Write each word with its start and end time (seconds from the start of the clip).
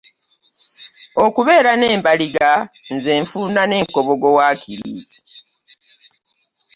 Okubeera 1.25 1.71
n'embaliga 1.77 2.49
nze 2.93 3.13
nfunda 3.23 3.61
n'enkobogo 3.67 4.27
waakiri. 4.37 4.93